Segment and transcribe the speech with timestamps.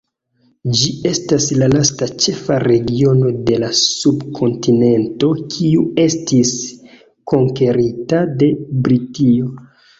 [0.77, 6.57] Ĝi estis la lasta ĉefa regiono de la subkontinento kiu estis
[7.35, 8.53] konkerita de
[8.89, 9.57] Britio.